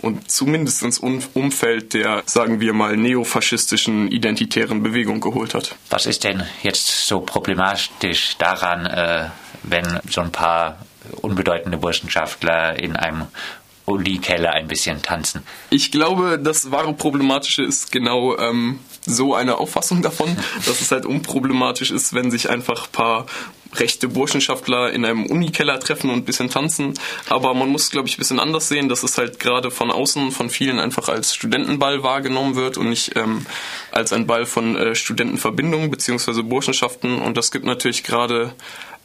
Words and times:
und 0.00 0.30
zumindest 0.30 0.82
ins 0.82 0.98
Umfeld 0.98 1.92
der, 1.92 2.22
sagen 2.24 2.60
wir 2.60 2.72
mal, 2.72 2.96
neofaschistischen 2.96 4.10
identitären 4.10 4.82
Bewegung 4.82 5.20
geholt 5.20 5.52
hat. 5.52 5.76
Was 5.90 6.06
ist 6.06 6.24
denn 6.24 6.44
jetzt 6.62 7.06
so 7.06 7.20
problematisch 7.20 8.38
daran, 8.38 8.86
äh, 8.86 9.28
wenn 9.64 10.00
so 10.08 10.22
ein 10.22 10.32
paar 10.32 10.78
unbedeutende 11.20 11.76
Burschenschaftler 11.76 12.78
in 12.78 12.96
einem 12.96 13.26
Uli-Keller 13.84 14.52
ein 14.52 14.66
bisschen 14.66 15.02
tanzen? 15.02 15.42
Ich 15.68 15.92
glaube, 15.92 16.38
das 16.42 16.70
wahre 16.70 16.94
Problematische 16.94 17.64
ist 17.64 17.92
genau 17.92 18.34
ähm, 18.38 18.78
so 19.04 19.34
eine 19.34 19.58
Auffassung 19.58 20.00
davon, 20.00 20.38
dass 20.66 20.80
es 20.80 20.90
halt 20.90 21.04
unproblematisch 21.04 21.90
ist, 21.90 22.14
wenn 22.14 22.30
sich 22.30 22.48
einfach 22.48 22.86
ein 22.86 22.92
paar 22.92 23.26
rechte 23.74 24.08
Burschenschaftler 24.08 24.92
in 24.92 25.04
einem 25.04 25.26
Unikeller 25.26 25.78
treffen 25.80 26.10
und 26.10 26.18
ein 26.18 26.24
bisschen 26.24 26.50
tanzen. 26.50 26.94
Aber 27.28 27.54
man 27.54 27.68
muss, 27.68 27.90
glaube 27.90 28.08
ich, 28.08 28.16
ein 28.16 28.18
bisschen 28.18 28.40
anders 28.40 28.68
sehen, 28.68 28.88
dass 28.88 29.02
es 29.02 29.18
halt 29.18 29.38
gerade 29.40 29.70
von 29.70 29.90
außen 29.90 30.30
von 30.30 30.50
vielen 30.50 30.78
einfach 30.78 31.08
als 31.08 31.34
Studentenball 31.34 32.02
wahrgenommen 32.02 32.56
wird 32.56 32.78
und 32.78 32.88
nicht 32.88 33.16
ähm, 33.16 33.46
als 33.92 34.12
ein 34.12 34.26
Ball 34.26 34.46
von 34.46 34.76
äh, 34.76 34.94
Studentenverbindungen 34.94 35.90
bzw. 35.90 36.42
Burschenschaften. 36.42 37.20
Und 37.20 37.36
das 37.36 37.50
gibt 37.50 37.66
natürlich 37.66 38.04
gerade 38.04 38.54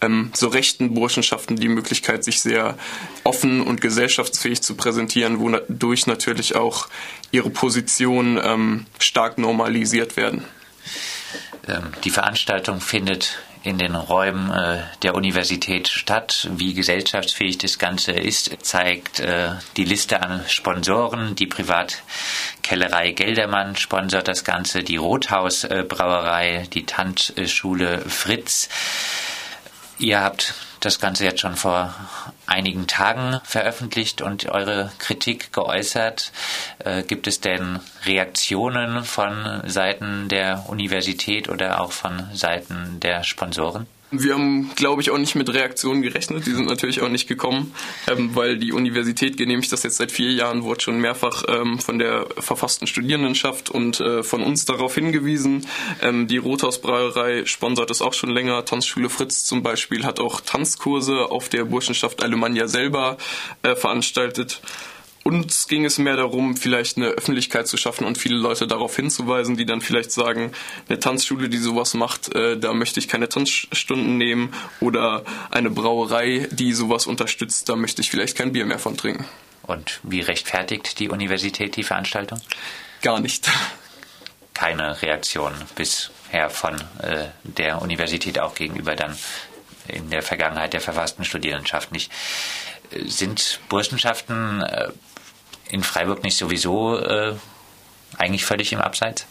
ähm, 0.02 0.32
so 0.34 0.48
rechten 0.48 0.94
Burschenschaften 0.94 1.56
die 1.56 1.68
Möglichkeit, 1.70 2.24
sich 2.24 2.42
sehr 2.42 2.78
offen 3.24 3.62
und 3.62 3.82
gesellschaftsfähig 3.82 4.62
zu 4.62 4.76
präsentieren, 4.76 5.40
wodurch 5.40 6.08
natürlich 6.08 6.56
auch 6.56 6.88
ihre 7.32 7.50
Position 7.50 8.40
ähm, 8.42 8.86
stark 9.00 9.38
normalisiert 9.38 10.18
werden. 10.18 10.44
Ähm, 11.68 11.92
die 12.04 12.10
Veranstaltung 12.10 12.82
findet 12.82 13.38
in 13.64 13.78
den 13.78 13.96
Räumen 13.96 14.52
äh, 14.52 14.84
der 15.04 15.16
Universität 15.16 15.88
statt. 15.88 16.50
Wie 16.52 16.74
gesellschaftsfähig 16.74 17.58
das 17.58 17.80
Ganze 17.80 18.12
ist, 18.12 18.58
zeigt 18.62 19.22
äh, 19.22 19.52
die 19.78 19.86
Liste 19.86 20.22
an 20.22 20.44
Sponsoren. 20.48 21.36
Die 21.36 21.48
Privatkellerei 21.48 23.12
Geldermann 23.12 23.78
sponsert 23.78 24.28
das 24.28 24.44
Ganze, 24.44 24.84
die 24.84 24.98
Rothaus 24.98 25.64
äh, 25.64 25.86
Brauerei, 25.88 26.68
die 26.74 26.86
Tanzschule 26.86 28.02
Fritz. 28.02 28.68
Ihr 29.98 30.20
habt 30.20 30.54
das 30.82 31.00
Ganze 31.00 31.24
jetzt 31.24 31.40
schon 31.40 31.56
vor 31.56 31.96
einigen 32.46 32.88
Tagen 32.88 33.40
veröffentlicht 33.46 34.22
und 34.22 34.50
eure 34.50 34.92
Kritik 35.00 35.54
geäußert. 35.54 36.34
Äh, 36.80 37.04
gibt 37.04 37.28
es 37.28 37.42
denn 37.42 37.80
Reaktionen 38.06 39.04
von 39.04 39.62
Seiten 39.66 40.28
der 40.30 40.66
Universität 40.68 41.50
oder 41.50 41.82
auch 41.82 41.92
von 41.92 42.28
Seiten 42.34 43.00
der 43.00 43.24
Sponsoren? 43.24 43.88
Wir 44.16 44.36
haben, 44.36 44.70
glaube 44.76 45.02
ich, 45.02 45.10
auch 45.10 45.18
nicht 45.18 45.34
mit 45.34 45.52
Reaktionen 45.52 46.04
gerechnet. 46.04 46.46
Die 46.46 46.52
sind 46.52 46.68
natürlich 46.68 47.02
auch 47.02 47.10
nicht 47.10 47.28
gekommen, 47.28 47.74
ähm, 48.08 48.36
weil 48.36 48.60
die 48.60 48.72
Universität 48.72 49.38
genehmigt 49.38 49.72
das 49.72 49.82
jetzt 49.82 49.98
seit 49.98 50.12
vier 50.12 50.32
Jahren, 50.32 50.62
wurde 50.62 50.82
schon 50.82 51.00
mehrfach 51.00 51.44
ähm, 51.48 51.80
von 51.80 51.98
der 51.98 52.28
verfassten 52.38 52.86
Studierendenschaft 52.86 53.72
und 53.72 54.00
äh, 54.00 54.22
von 54.22 54.44
uns 54.44 54.66
darauf 54.66 54.94
hingewiesen. 54.94 55.66
Ähm, 56.04 56.28
die 56.28 56.38
Rothausbrauerei 56.38 57.46
sponsert 57.46 57.90
es 57.90 58.04
auch 58.04 58.14
schon 58.14 58.30
länger. 58.30 58.64
Tanzschule 58.66 59.10
Fritz 59.10 59.46
zum 59.46 59.64
Beispiel 59.64 60.06
hat 60.06 60.20
auch 60.20 60.42
Tanzkurse 60.42 61.32
auf 61.32 61.50
der 61.50 61.66
Burschenschaft 61.66 62.22
Alemannia 62.24 62.68
selber 62.68 63.18
äh, 63.64 63.76
veranstaltet. 63.76 64.62
Uns 65.24 65.68
ging 65.68 65.86
es 65.86 65.98
mehr 65.98 66.18
darum, 66.18 66.58
vielleicht 66.58 66.98
eine 66.98 67.08
Öffentlichkeit 67.08 67.68
zu 67.68 67.78
schaffen 67.78 68.06
und 68.06 68.18
viele 68.18 68.36
Leute 68.36 68.68
darauf 68.68 68.96
hinzuweisen, 68.96 69.56
die 69.56 69.66
dann 69.66 69.80
vielleicht 69.80 70.12
sagen, 70.12 70.52
eine 70.90 71.00
Tanzschule, 71.00 71.48
die 71.48 71.58
sowas 71.58 71.94
macht, 71.94 72.36
äh, 72.36 72.58
da 72.58 72.74
möchte 72.74 73.00
ich 73.00 73.08
keine 73.08 73.30
Tanzstunden 73.30 74.18
nehmen 74.18 74.54
oder 74.82 75.24
eine 75.50 75.70
Brauerei, 75.70 76.50
die 76.52 76.74
sowas 76.74 77.08
unterstützt, 77.08 77.70
da 77.70 77.78
möchte 77.78 78.02
ich 78.02 78.10
vielleicht 78.10 78.38
kein 78.38 78.52
Bier 78.52 78.66
mehr 78.66 78.80
von 78.80 78.98
trinken. 78.98 79.26
Und 79.64 80.02
wie 80.04 80.20
rechtfertigt 80.20 81.00
die 81.00 81.10
Universität 81.10 81.78
die 81.78 81.84
Veranstaltung? 81.84 82.42
Gar 83.02 83.22
nicht. 83.22 83.50
Keine 84.54 85.02
Reaktion 85.02 85.54
bisher 85.76 86.50
von 86.50 86.76
äh, 87.02 87.30
der 87.44 87.82
Universität 87.82 88.40
auch 88.40 88.56
gegenüber 88.56 88.96
dann 88.96 89.18
in 89.88 90.10
der 90.10 90.22
Vergangenheit 90.22 90.74
der 90.74 90.82
verfassten 90.82 91.26
Studierendenschaft 91.26 91.92
nicht. 91.92 92.12
Äh, 92.92 93.08
sind 93.08 93.62
Burschenschaften 93.70 94.62
äh, 94.62 94.90
in 95.74 95.84
Freiburg 95.84 96.24
nicht 96.24 96.38
sowieso 96.38 96.98
äh, 96.98 97.34
eigentlich 98.18 98.46
völlig 98.46 98.72
im 98.72 98.80
Abseits? 98.80 99.26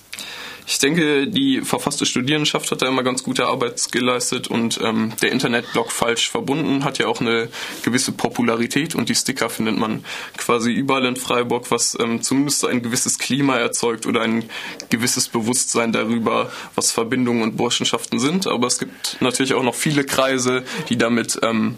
Ich 0.66 0.78
denke, 0.78 1.26
die 1.26 1.60
verfasste 1.60 2.06
Studierendenschaft 2.06 2.70
hat 2.70 2.82
da 2.82 2.86
immer 2.86 3.03
ganz 3.03 3.25
gute 3.25 3.47
Arbeit 3.47 3.91
geleistet 3.91 4.47
und 4.47 4.80
ähm, 4.82 5.12
der 5.20 5.32
Internetblog 5.32 5.91
falsch 5.91 6.30
verbunden 6.30 6.84
hat 6.84 6.98
ja 6.98 7.08
auch 7.08 7.20
eine 7.20 7.48
gewisse 7.82 8.12
Popularität 8.12 8.94
und 8.94 9.08
die 9.08 9.14
Sticker 9.14 9.50
findet 9.50 9.76
man 9.76 10.04
quasi 10.36 10.70
überall 10.72 11.04
in 11.04 11.16
Freiburg, 11.16 11.70
was 11.70 11.97
ähm, 12.00 12.22
zumindest 12.22 12.64
ein 12.64 12.80
gewisses 12.80 13.19
Klima 13.19 13.56
erzeugt 13.56 14.06
oder 14.06 14.20
ein 14.20 14.44
gewisses 14.88 15.28
Bewusstsein 15.28 15.92
darüber, 15.92 16.53
was 16.76 16.92
Verbindungen 16.92 17.42
und 17.42 17.56
Burschenschaften 17.56 18.20
sind. 18.20 18.47
Aber 18.47 18.69
es 18.69 18.78
gibt 18.78 19.16
natürlich 19.20 19.54
auch 19.54 19.64
noch 19.64 19.74
viele 19.74 20.04
Kreise, 20.04 20.62
die 20.88 20.97
damit 20.97 21.41
ähm, 21.42 21.76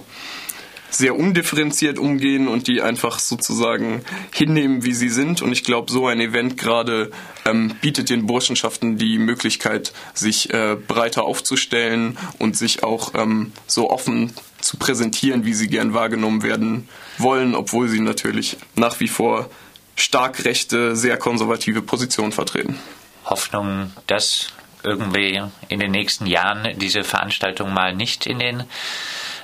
sehr 0.95 1.17
undifferenziert 1.17 1.99
umgehen 1.99 2.49
und 2.49 2.69
die 2.69 2.81
einfach 2.81 3.19
sozusagen 3.19 4.05
hinnehmen, 4.33 4.85
wie 4.85 4.95
sie 4.95 5.09
sind. 5.09 5.43
Und 5.43 5.53
ich 5.53 5.65
glaube, 5.65 5.91
so 5.91 6.07
ein 6.07 6.21
Event 6.21 6.57
gerade 6.57 7.11
ähm, 7.45 7.75
bietet 7.81 8.11
den 8.11 8.27
Burschenschaften 8.27 8.97
die 8.97 9.19
Möglichkeit, 9.19 9.93
sich 10.15 10.53
äh, 10.53 10.77
breiter 10.77 11.25
aufzustellen 11.25 12.17
und 12.39 12.57
sich 12.57 12.83
auch 12.83 13.15
ähm, 13.15 13.53
so 13.67 13.91
offen 13.91 14.33
zu 14.61 14.77
präsentieren, 14.79 15.45
wie 15.45 15.55
sie 15.55 15.69
gern 15.69 15.95
wahrgenommen 15.95 16.43
werden 16.43 16.89
wollen, 17.19 17.55
obwohl 17.55 17.89
sie 17.89 18.01
natürlich 18.01 18.57
nach 18.77 19.01
wie 19.01 19.09
vor 19.09 19.51
stark 19.97 20.45
rechte, 20.45 20.97
sehr 20.97 21.17
konservative 21.19 21.83
Positionen 21.83 22.33
vertreten. 22.33 22.79
Hoffnung, 23.25 23.93
dass 24.07 24.49
irgendwie 24.83 25.41
in 25.69 25.81
den 25.81 25.91
nächsten 25.91 26.27
Jahren 26.27 26.79
diese 26.79 27.05
Veranstaltung 27.05 27.73
mal 27.73 27.95
nicht 27.95 28.27
in 28.27 28.39
den 28.39 28.65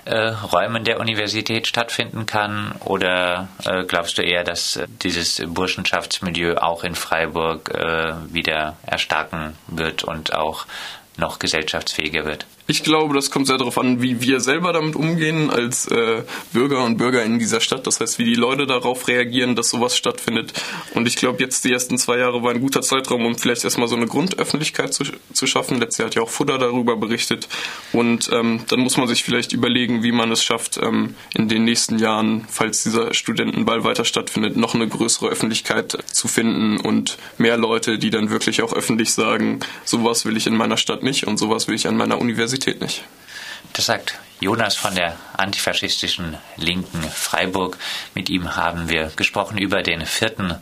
äh, 0.04 0.16
Räumen 0.28 0.84
der 0.84 1.00
Universität 1.00 1.66
stattfinden 1.66 2.26
kann? 2.26 2.74
Oder 2.84 3.48
äh, 3.64 3.84
glaubst 3.84 4.18
du 4.18 4.22
eher, 4.22 4.44
dass 4.44 4.80
dieses 5.02 5.42
Burschenschaftsmilieu 5.46 6.56
auch 6.56 6.84
in 6.84 6.94
Freiburg 6.94 7.70
äh, 7.74 8.14
wieder 8.32 8.76
erstarken 8.82 9.56
wird 9.66 10.04
und 10.04 10.34
auch 10.34 10.66
noch 11.16 11.38
gesellschaftsfähiger 11.38 12.24
wird? 12.24 12.46
Ich 12.70 12.84
glaube, 12.84 13.14
das 13.14 13.32
kommt 13.32 13.48
sehr 13.48 13.58
darauf 13.58 13.78
an, 13.78 14.00
wie 14.00 14.20
wir 14.20 14.38
selber 14.38 14.72
damit 14.72 14.94
umgehen 14.94 15.50
als 15.50 15.88
äh, 15.88 16.22
Bürger 16.52 16.84
und 16.84 16.98
Bürger 16.98 17.24
in 17.24 17.40
dieser 17.40 17.60
Stadt. 17.60 17.84
Das 17.84 17.98
heißt, 17.98 18.20
wie 18.20 18.24
die 18.24 18.36
Leute 18.36 18.64
darauf 18.64 19.08
reagieren, 19.08 19.56
dass 19.56 19.70
sowas 19.70 19.96
stattfindet. 19.96 20.52
Und 20.94 21.08
ich 21.08 21.16
glaube, 21.16 21.42
jetzt 21.42 21.64
die 21.64 21.72
ersten 21.72 21.98
zwei 21.98 22.18
Jahre 22.18 22.44
war 22.44 22.52
ein 22.52 22.60
guter 22.60 22.80
Zeitraum, 22.80 23.26
um 23.26 23.36
vielleicht 23.36 23.64
erstmal 23.64 23.88
so 23.88 23.96
eine 23.96 24.06
Grundöffentlichkeit 24.06 24.94
zu, 24.94 25.02
zu 25.32 25.48
schaffen. 25.48 25.80
Letztes 25.80 25.98
Jahr 25.98 26.06
hat 26.06 26.14
ja 26.14 26.22
auch 26.22 26.28
Futter 26.28 26.58
darüber 26.58 26.96
berichtet. 26.96 27.48
Und 27.92 28.30
ähm, 28.32 28.60
dann 28.68 28.78
muss 28.78 28.96
man 28.96 29.08
sich 29.08 29.24
vielleicht 29.24 29.52
überlegen, 29.52 30.04
wie 30.04 30.12
man 30.12 30.30
es 30.30 30.44
schafft, 30.44 30.78
ähm, 30.80 31.16
in 31.34 31.48
den 31.48 31.64
nächsten 31.64 31.98
Jahren, 31.98 32.46
falls 32.48 32.84
dieser 32.84 33.12
Studentenball 33.14 33.82
weiter 33.82 34.04
stattfindet, 34.04 34.56
noch 34.56 34.76
eine 34.76 34.86
größere 34.86 35.26
Öffentlichkeit 35.26 35.98
zu 36.06 36.28
finden 36.28 36.78
und 36.78 37.18
mehr 37.36 37.56
Leute, 37.56 37.98
die 37.98 38.10
dann 38.10 38.30
wirklich 38.30 38.62
auch 38.62 38.72
öffentlich 38.72 39.12
sagen, 39.12 39.58
sowas 39.84 40.24
will 40.24 40.36
ich 40.36 40.46
in 40.46 40.56
meiner 40.56 40.76
Stadt 40.76 40.99
nicht 41.02 41.26
und 41.26 41.38
sowas 41.38 41.68
will 41.68 41.74
ich 41.74 41.86
an 41.86 41.96
meiner 41.96 42.20
Universität 42.20 42.80
nicht. 42.80 43.04
Das 43.72 43.86
sagt 43.86 44.18
Jonas 44.40 44.74
von 44.74 44.94
der 44.94 45.16
antifaschistischen 45.36 46.38
Linken 46.56 47.02
Freiburg. 47.02 47.76
Mit 48.14 48.30
ihm 48.30 48.56
haben 48.56 48.88
wir 48.88 49.12
gesprochen 49.14 49.58
über 49.58 49.82
den 49.82 50.06
vierten 50.06 50.56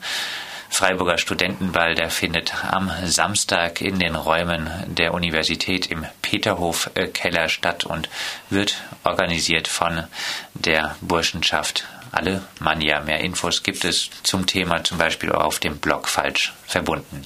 Freiburger 0.69 1.17
Studentenball. 1.17 1.95
Der 1.95 2.11
findet 2.11 2.53
am 2.65 2.91
Samstag 3.05 3.81
in 3.81 3.99
den 3.99 4.15
Räumen 4.15 4.69
der 4.87 5.15
Universität 5.15 5.87
im 5.91 6.05
Peterhof 6.23 6.91
Keller 7.15 7.49
statt 7.49 7.85
und 7.85 8.09
wird 8.51 8.77
organisiert 9.05 9.69
von 9.69 10.05
der 10.55 10.97
Burschenschaft 11.01 11.85
Alle 12.13 12.43
Mania. 12.59 13.01
Mehr 13.01 13.21
Infos 13.21 13.63
gibt 13.63 13.85
es 13.85 14.11
zum 14.23 14.47
Thema 14.47 14.85
zum 14.85 14.99
Beispiel 14.99 15.33
auf 15.33 15.59
dem 15.59 15.79
Blog 15.79 16.09
falsch 16.09 16.53
verbunden. 16.67 17.25